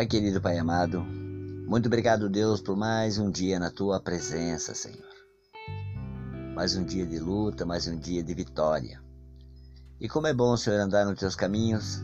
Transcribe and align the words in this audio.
Pai 0.00 0.06
querido, 0.06 0.40
Pai 0.40 0.56
amado, 0.56 1.02
muito 1.68 1.84
obrigado, 1.84 2.30
Deus, 2.30 2.62
por 2.62 2.74
mais 2.74 3.18
um 3.18 3.30
dia 3.30 3.60
na 3.60 3.70
tua 3.70 4.00
presença, 4.00 4.74
Senhor. 4.74 5.04
Mais 6.54 6.74
um 6.74 6.82
dia 6.82 7.04
de 7.04 7.18
luta, 7.18 7.66
mais 7.66 7.86
um 7.86 7.98
dia 7.98 8.22
de 8.22 8.32
vitória. 8.32 8.98
E 10.00 10.08
como 10.08 10.26
é 10.26 10.32
bom, 10.32 10.56
Senhor, 10.56 10.80
andar 10.80 11.04
nos 11.04 11.18
teus 11.18 11.36
caminhos, 11.36 12.00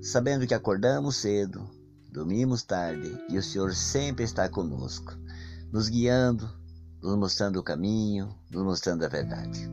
sabendo 0.00 0.46
que 0.46 0.54
acordamos 0.54 1.16
cedo, 1.16 1.68
dormimos 2.12 2.62
tarde 2.62 3.18
e 3.28 3.36
o 3.36 3.42
Senhor 3.42 3.74
sempre 3.74 4.24
está 4.24 4.48
conosco, 4.48 5.12
nos 5.72 5.88
guiando, 5.88 6.48
nos 7.02 7.18
mostrando 7.18 7.58
o 7.58 7.64
caminho, 7.64 8.32
nos 8.48 8.62
mostrando 8.62 9.04
a 9.04 9.08
verdade. 9.08 9.68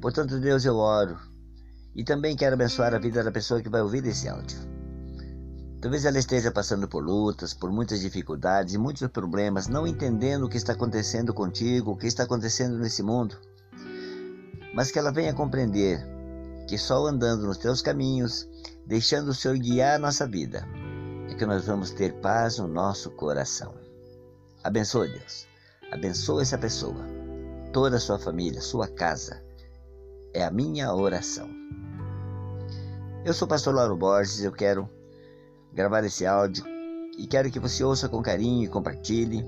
Portanto, 0.00 0.38
Deus, 0.38 0.64
eu 0.64 0.76
oro 0.76 1.18
e 1.92 2.04
também 2.04 2.36
quero 2.36 2.54
abençoar 2.54 2.94
a 2.94 3.00
vida 3.00 3.24
da 3.24 3.32
pessoa 3.32 3.60
que 3.60 3.68
vai 3.68 3.82
ouvir 3.82 4.06
esse 4.06 4.28
áudio. 4.28 4.71
Talvez 5.82 6.04
ela 6.04 6.16
esteja 6.20 6.52
passando 6.52 6.86
por 6.86 7.02
lutas, 7.02 7.52
por 7.52 7.72
muitas 7.72 8.00
dificuldades 8.00 8.72
e 8.72 8.78
muitos 8.78 9.04
problemas, 9.08 9.66
não 9.66 9.84
entendendo 9.84 10.44
o 10.44 10.48
que 10.48 10.56
está 10.56 10.74
acontecendo 10.74 11.34
contigo, 11.34 11.90
o 11.90 11.96
que 11.96 12.06
está 12.06 12.22
acontecendo 12.22 12.78
nesse 12.78 13.02
mundo. 13.02 13.36
Mas 14.72 14.92
que 14.92 14.98
ela 15.00 15.10
venha 15.10 15.34
compreender 15.34 16.00
que 16.68 16.78
só 16.78 17.04
andando 17.04 17.48
nos 17.48 17.58
teus 17.58 17.82
caminhos, 17.82 18.48
deixando 18.86 19.30
o 19.30 19.34
Senhor 19.34 19.58
guiar 19.58 19.96
a 19.96 19.98
nossa 19.98 20.24
vida, 20.24 20.64
é 21.28 21.34
que 21.34 21.44
nós 21.44 21.66
vamos 21.66 21.90
ter 21.90 22.12
paz 22.20 22.58
no 22.58 22.68
nosso 22.68 23.10
coração. 23.10 23.74
Abençoe 24.62 25.08
Deus. 25.08 25.48
Abençoe 25.90 26.42
essa 26.42 26.56
pessoa, 26.56 27.04
toda 27.72 27.96
a 27.96 28.00
sua 28.00 28.20
família, 28.20 28.60
sua 28.60 28.86
casa. 28.86 29.42
É 30.32 30.44
a 30.44 30.50
minha 30.52 30.94
oração. 30.94 31.50
Eu 33.24 33.34
sou 33.34 33.46
o 33.46 33.48
pastor 33.48 33.74
Lauro 33.74 33.96
Borges, 33.96 34.44
eu 34.44 34.52
quero 34.52 34.88
gravar 35.72 36.04
esse 36.04 36.26
áudio 36.26 36.64
e 37.16 37.26
quero 37.26 37.50
que 37.50 37.58
você 37.58 37.82
ouça 37.82 38.08
com 38.08 38.22
carinho 38.22 38.64
e 38.64 38.68
compartilhe 38.68 39.44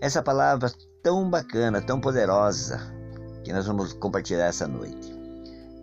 essa 0.00 0.22
palavra 0.22 0.72
tão 1.02 1.28
bacana, 1.28 1.80
tão 1.80 2.00
poderosa 2.00 2.80
que 3.44 3.52
nós 3.52 3.66
vamos 3.66 3.92
compartilhar 3.92 4.46
essa 4.46 4.66
noite. 4.66 5.14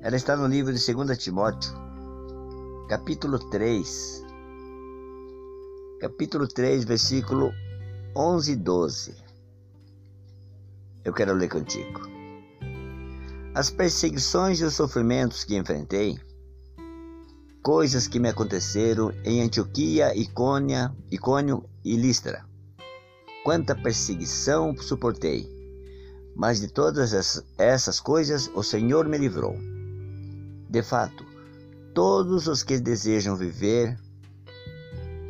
Ela 0.01 0.15
está 0.15 0.35
no 0.35 0.47
livro 0.47 0.73
de 0.73 0.93
2 0.93 1.17
Timóteo, 1.17 1.73
capítulo 2.89 3.39
3. 3.49 4.23
Capítulo 5.99 6.47
3, 6.47 6.83
versículo 6.83 7.51
11 8.15 8.51
e 8.51 8.55
12. 8.57 9.15
Eu 11.05 11.13
quero 11.13 11.33
ler 11.33 11.49
contigo. 11.49 12.01
As 13.55 13.69
perseguições 13.69 14.59
e 14.59 14.65
os 14.65 14.73
sofrimentos 14.73 15.43
que 15.43 15.55
enfrentei, 15.55 16.19
coisas 17.63 18.09
que 18.09 18.19
me 18.19 18.27
aconteceram 18.27 19.13
em 19.23 19.41
Antioquia, 19.41 20.13
Icônia, 20.17 20.93
Icônio 21.09 21.63
e 21.83 21.95
Listra. 21.95 22.45
Quanta 23.41 23.73
perseguição 23.73 24.75
suportei, 24.75 25.49
mas 26.35 26.59
de 26.59 26.67
todas 26.67 27.41
essas 27.57 28.01
coisas 28.01 28.51
o 28.53 28.61
Senhor 28.61 29.07
me 29.07 29.17
livrou. 29.17 29.55
De 30.69 30.83
fato, 30.83 31.25
todos 31.93 32.47
os 32.47 32.63
que 32.63 32.79
desejam 32.79 33.37
viver 33.37 33.97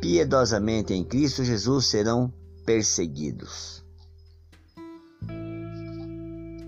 piedosamente 0.00 0.92
em 0.92 1.04
Cristo 1.04 1.44
Jesus 1.44 1.86
serão 1.86 2.34
perseguidos. 2.66 3.84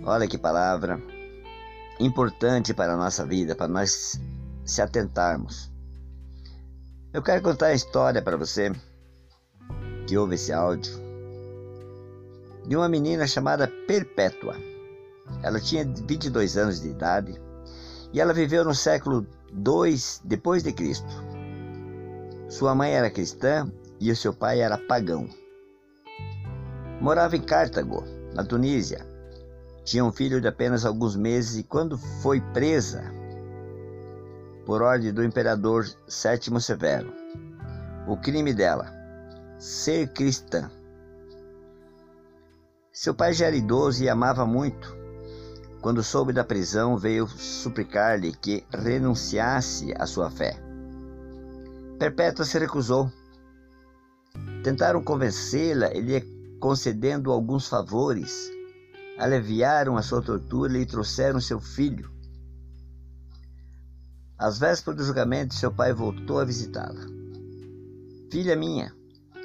Olha 0.05 0.29
que 0.29 0.39
palavra 0.39 1.03
importante 1.99 2.73
para 2.73 2.95
a 2.95 2.97
nossa 2.97 3.27
vida, 3.27 3.57
para 3.57 3.67
nós 3.67 4.21
se 4.67 4.83
atentarmos. 4.83 5.73
Eu 7.13 7.23
quero 7.23 7.41
contar 7.41 7.69
a 7.69 7.75
história 7.75 8.21
para 8.21 8.37
você 8.37 8.73
que 10.07 10.19
ouve 10.19 10.35
esse 10.35 10.53
áudio 10.53 11.07
de 12.67 12.77
uma 12.77 12.89
menina 12.89 13.27
chamada 13.27 13.69
Perpétua. 13.87 14.57
Ela 15.43 15.61
tinha 15.61 15.85
22 15.85 16.57
anos 16.57 16.81
de 16.81 16.89
idade 16.89 17.41
e 18.13 18.21
ela 18.21 18.35
viveu 18.35 18.65
no 18.65 18.75
século 18.75 19.27
2 19.53 20.23
depois 20.25 20.63
de 20.63 20.73
Cristo. 20.73 21.07
Sua 22.49 22.75
mãe 22.75 22.93
era 22.93 23.11
cristã 23.11 23.71
e 24.01 24.11
o 24.11 24.17
seu 24.17 24.33
pai 24.33 24.61
era 24.61 24.79
pagão. 24.79 25.29
Morava 27.01 27.37
em 27.37 27.43
Cartago, 27.43 28.05
na 28.35 28.45
Tunísia. 28.45 29.07
Tinha 29.85 30.05
um 30.05 30.13
filho 30.13 30.41
de 30.41 30.49
apenas 30.49 30.85
alguns 30.85 31.15
meses 31.15 31.59
e, 31.59 31.63
quando 31.63 31.97
foi 32.21 32.41
presa, 32.41 33.05
por 34.67 34.83
ordem 34.83 35.15
do 35.15 35.25
imperador 35.25 35.87
Sétimo 36.09 36.61
Severo, 36.61 37.15
o 38.09 38.17
crime 38.17 38.53
dela, 38.53 38.93
ser 39.61 40.09
cristã. 40.09 40.69
Seu 42.93 43.15
pai 43.15 43.33
já 43.33 43.47
era 43.47 43.55
idoso 43.55 44.03
e 44.03 44.09
amava 44.09 44.45
muito. 44.45 44.97
Quando 45.81 46.03
soube 46.03 46.33
da 46.33 46.43
prisão, 46.43 46.99
veio 46.99 47.29
suplicar-lhe 47.29 48.35
que 48.35 48.67
renunciasse 48.73 49.95
à 49.97 50.05
sua 50.05 50.31
fé. 50.31 50.59
Perpétua 51.97 52.45
se 52.45 52.59
recusou. 52.59 53.09
Tentaram 54.65 55.01
convencê-la, 55.01 55.95
ele 55.95 56.21
concedendo 56.59 57.31
alguns 57.31 57.69
favores, 57.69 58.51
aliviaram 59.17 59.97
a 59.97 60.03
sua 60.03 60.21
tortura 60.21 60.77
e 60.77 60.85
trouxeram 60.85 61.41
seu 61.41 61.61
filho. 61.61 62.16
Às 64.39 64.59
vésperas 64.59 64.99
do 64.99 65.05
julgamento, 65.05 65.55
seu 65.55 65.73
pai 65.73 65.93
voltou 65.95 66.39
a 66.39 66.45
visitá-la. 66.45 67.07
Filha 68.31 68.55
minha, 68.55 68.93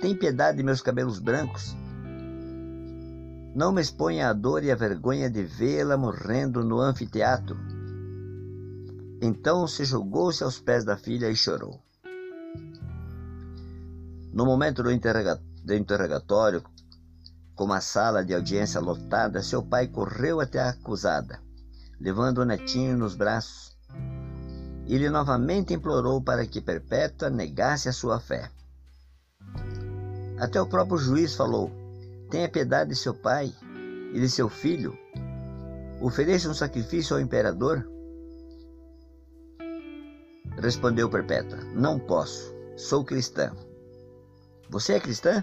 tem 0.02 0.16
piedade 0.16 0.58
de 0.58 0.64
meus 0.64 0.82
cabelos 0.82 1.20
brancos. 1.20 1.76
Não 3.56 3.72
me 3.72 3.82
exponha 3.82 4.30
à 4.30 4.34
dor 4.34 4.64
e 4.64 4.72
à 4.72 4.76
vergonha 4.76 5.30
de 5.30 5.44
vê-la 5.44 5.96
morrendo 5.96 6.64
no 6.64 6.80
anfiteatro. 6.80 7.58
Então 9.22 9.68
se 9.68 9.86
jogou-se 9.86 10.44
aos 10.44 10.60
pés 10.60 10.84
da 10.84 10.98
filha 10.98 11.30
e 11.30 11.36
chorou. 11.36 11.80
No 14.34 14.46
momento 14.46 14.82
do, 14.82 14.90
do 14.90 15.74
interrogatório, 15.76 16.64
com 17.56 17.72
a 17.72 17.80
sala 17.80 18.26
de 18.26 18.34
audiência 18.34 18.82
lotada, 18.82 19.44
seu 19.44 19.62
pai 19.62 19.88
correu 19.88 20.42
até 20.42 20.60
a 20.60 20.70
acusada, 20.70 21.40
levando 22.00 22.40
o 22.40 22.46
netinho 22.46 22.98
nos 22.98 23.16
braços. 23.16 23.71
Ele 24.92 25.10
novamente 25.10 25.74
implorou 25.74 26.22
para 26.22 26.46
que 26.46 26.60
Perpétua 26.60 27.30
negasse 27.30 27.88
a 27.88 27.94
sua 27.94 28.20
fé. 28.20 28.52
Até 30.38 30.62
o 30.62 30.68
próprio 30.68 30.98
juiz 30.98 31.34
falou: 31.34 31.72
Tenha 32.30 32.50
piedade 32.50 32.90
de 32.90 32.98
seu 32.98 33.14
pai 33.14 33.54
e 34.14 34.20
de 34.20 34.30
seu 34.30 34.50
filho. 34.50 34.94
Ofereça 36.02 36.50
um 36.50 36.54
sacrifício 36.54 37.16
ao 37.16 37.22
imperador. 37.22 37.90
Respondeu 40.62 41.10
Perpétua: 41.10 41.60
Não 41.74 41.98
posso. 41.98 42.54
Sou 42.76 43.06
cristã. 43.06 43.56
Você 44.70 44.96
é 44.96 45.00
cristã? 45.00 45.42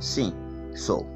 Sim, 0.00 0.32
sou. 0.74 1.15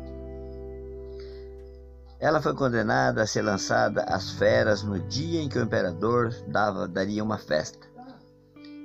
Ela 2.21 2.43
foi 2.43 2.55
condenada 2.55 3.23
a 3.23 3.27
ser 3.27 3.41
lançada 3.41 4.03
às 4.03 4.31
feras 4.33 4.83
no 4.83 5.01
dia 5.01 5.41
em 5.41 5.49
que 5.49 5.59
o 5.59 5.63
imperador 5.63 6.35
dava, 6.47 6.87
daria 6.87 7.25
uma 7.25 7.39
festa. 7.39 7.89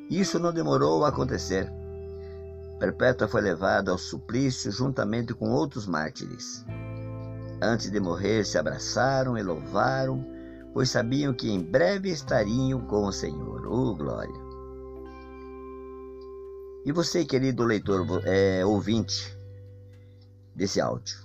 Isso 0.10 0.40
não 0.40 0.54
demorou 0.54 1.04
a 1.04 1.10
acontecer. 1.10 1.70
Perpétua 2.80 3.28
foi 3.28 3.42
levada 3.42 3.92
ao 3.92 3.98
suplício 3.98 4.72
juntamente 4.72 5.34
com 5.34 5.52
outros 5.52 5.86
mártires. 5.86 6.66
Antes 7.62 7.92
de 7.92 8.00
morrer, 8.00 8.46
se 8.46 8.58
abraçaram 8.58 9.38
e 9.38 9.44
louvaram, 9.44 10.26
pois 10.74 10.90
sabiam 10.90 11.34
que 11.34 11.52
em 11.52 11.62
breve 11.62 12.12
estariam 12.12 12.82
com 12.82 13.06
o 13.06 13.12
Senhor. 13.12 13.68
Oh, 13.68 13.96
glória! 13.96 14.46
E 16.86 16.92
você, 16.92 17.26
querido 17.26 17.64
leitor, 17.64 18.06
é, 18.26 18.66
ouvinte 18.66 19.36
desse 20.54 20.80
áudio, 20.80 21.18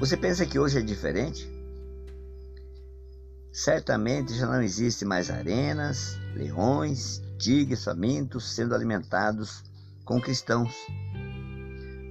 você 0.00 0.16
pensa 0.16 0.46
que 0.46 0.58
hoje 0.58 0.78
é 0.78 0.80
diferente? 0.80 1.46
Certamente 3.52 4.32
já 4.32 4.46
não 4.46 4.62
existe 4.62 5.04
mais 5.04 5.28
arenas, 5.30 6.18
leões, 6.34 7.20
tigres 7.38 7.84
famintos 7.84 8.54
sendo 8.54 8.74
alimentados 8.74 9.62
com 10.02 10.18
cristãos. 10.18 10.74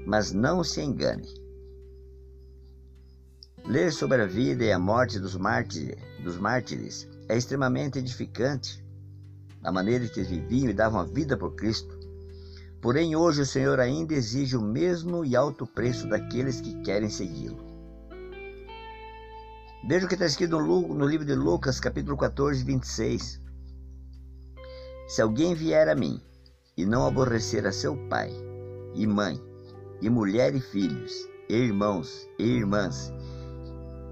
Mas 0.05 0.31
não 0.31 0.63
se 0.63 0.81
engane. 0.81 1.27
Ler 3.65 3.91
sobre 3.91 4.21
a 4.21 4.27
vida 4.27 4.63
e 4.63 4.71
a 4.71 4.77
morte 4.77 5.19
dos 5.19 5.35
mártires, 5.35 5.97
dos 6.23 6.37
mártires 6.37 7.07
é 7.27 7.35
extremamente 7.35 7.97
edificante, 7.97 8.85
a 9.63 9.71
maneira 9.71 10.07
que 10.07 10.19
eles 10.19 10.29
viviam 10.29 10.69
e 10.69 10.73
davam 10.73 10.99
a 10.99 11.05
vida 11.05 11.35
por 11.35 11.55
Cristo. 11.55 11.97
Porém, 12.79 13.15
hoje 13.15 13.41
o 13.41 13.45
Senhor 13.47 13.79
ainda 13.79 14.13
exige 14.13 14.55
o 14.55 14.61
mesmo 14.61 15.25
e 15.25 15.35
alto 15.35 15.65
preço 15.65 16.07
daqueles 16.07 16.61
que 16.61 16.83
querem 16.83 17.09
segui-lo. 17.09 17.68
Veja 19.81 20.05
o 20.05 20.09
que 20.09 20.15
está 20.15 20.25
escrito 20.25 20.59
no 20.59 21.07
livro 21.07 21.25
de 21.25 21.33
Lucas, 21.33 21.79
capítulo 21.79 22.17
14, 22.17 22.63
26. 22.65 23.41
Se 25.07 25.21
alguém 25.21 25.55
vier 25.55 25.87
a 25.87 25.95
mim 25.95 26.21
e 26.75 26.85
não 26.85 27.07
aborrecer 27.07 27.65
a 27.65 27.71
seu 27.71 27.95
pai 28.09 28.29
e 28.93 29.07
mãe, 29.07 29.41
e 30.01 30.09
mulher 30.09 30.53
e 30.53 30.59
filhos, 30.59 31.13
e 31.47 31.55
irmãos 31.55 32.27
e 32.37 32.43
irmãs, 32.43 33.11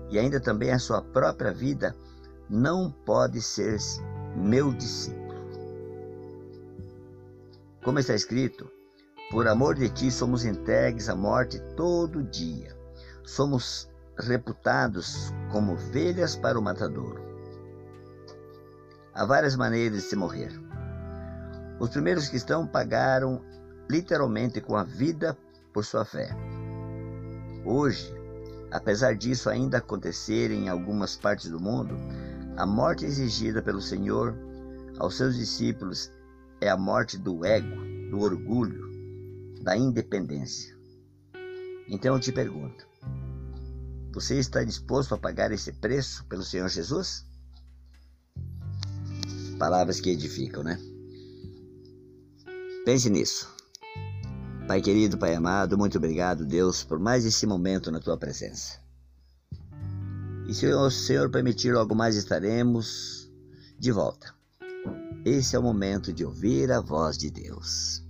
e 0.09 0.17
ainda 0.17 0.39
também 0.39 0.71
a 0.71 0.79
sua 0.79 1.01
própria 1.01 1.51
vida, 1.51 1.93
não 2.49 2.89
pode 2.89 3.41
ser 3.41 3.77
meu 4.37 4.71
discípulo. 4.73 5.27
Como 7.83 7.99
está 7.99 8.15
escrito, 8.15 8.71
por 9.29 9.49
amor 9.49 9.75
de 9.75 9.89
ti 9.89 10.09
somos 10.09 10.45
entregues 10.45 11.09
à 11.09 11.15
morte 11.15 11.59
todo 11.75 12.23
dia. 12.23 12.73
Somos 13.25 13.89
reputados 14.25 15.33
como 15.51 15.73
ovelhas 15.73 16.35
para 16.35 16.57
o 16.57 16.61
matadouro. 16.61 17.21
Há 19.13 19.25
várias 19.25 19.55
maneiras 19.55 20.03
de 20.03 20.09
se 20.09 20.15
morrer. 20.15 20.51
Os 21.79 21.89
primeiros 21.89 22.29
cristãos 22.29 22.69
pagaram 22.69 23.43
literalmente 23.89 24.59
com 24.61 24.75
a 24.75 24.83
vida 24.83 25.37
por 25.73 25.85
sua 25.85 26.05
fé. 26.05 26.29
Hoje, 27.65 28.13
apesar 28.71 29.15
disso 29.15 29.49
ainda 29.49 29.77
acontecer 29.77 30.51
em 30.51 30.69
algumas 30.69 31.15
partes 31.15 31.49
do 31.51 31.59
mundo, 31.59 31.95
a 32.57 32.65
morte 32.65 33.05
exigida 33.05 33.61
pelo 33.61 33.81
Senhor 33.81 34.35
aos 34.99 35.15
seus 35.17 35.35
discípulos 35.35 36.11
é 36.59 36.69
a 36.69 36.77
morte 36.77 37.17
do 37.17 37.45
ego, 37.45 37.75
do 38.09 38.19
orgulho, 38.19 38.87
da 39.61 39.77
independência. 39.77 40.75
Então 41.87 42.15
eu 42.15 42.19
te 42.19 42.31
pergunto: 42.31 42.87
você 44.19 44.39
está 44.39 44.63
disposto 44.63 45.13
a 45.13 45.17
pagar 45.17 45.51
esse 45.51 45.71
preço 45.71 46.25
pelo 46.25 46.41
Senhor 46.41 46.67
Jesus? 46.69 47.23
Palavras 49.59 50.01
que 50.01 50.09
edificam, 50.09 50.63
né? 50.63 50.79
Pense 52.83 53.11
nisso. 53.11 53.47
Pai 54.67 54.81
querido, 54.81 55.19
Pai 55.19 55.35
amado, 55.35 55.77
muito 55.77 55.99
obrigado, 55.99 56.47
Deus, 56.47 56.83
por 56.83 56.97
mais 56.97 57.25
esse 57.25 57.45
momento 57.45 57.91
na 57.91 57.99
tua 57.99 58.17
presença. 58.17 58.79
E 60.47 60.53
se 60.55 60.65
o 60.65 60.89
Senhor 60.89 61.29
permitir, 61.29 61.75
logo 61.75 61.93
mais 61.93 62.15
estaremos 62.15 63.31
de 63.77 63.91
volta. 63.91 64.33
Esse 65.23 65.55
é 65.55 65.59
o 65.59 65.63
momento 65.63 66.11
de 66.11 66.25
ouvir 66.25 66.71
a 66.71 66.81
voz 66.81 67.19
de 67.19 67.29
Deus. 67.29 68.03